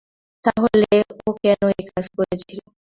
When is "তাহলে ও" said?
0.45-1.29